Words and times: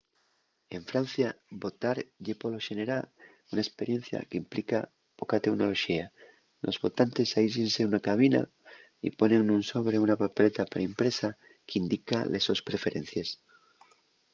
en 0.75 0.83
francia 0.91 1.29
votar 1.63 1.97
ye 2.25 2.33
polo 2.41 2.59
xenera 2.67 2.97
una 3.51 3.65
esperiencia 3.67 4.25
qu’implica 4.29 4.79
poca 5.19 5.41
teunoloxía: 5.43 6.05
los 6.65 6.79
votantes 6.85 7.29
aísllense 7.39 7.81
nuna 7.83 8.05
cabina 8.07 8.41
y 9.07 9.09
ponen 9.19 9.41
nun 9.45 9.61
sobre 9.71 9.95
una 10.05 10.19
papeleta 10.23 10.69
pre-impresa 10.73 11.27
qu’indica 11.69 12.17
les 12.33 12.43
sos 12.47 12.61
preferencies 12.69 13.29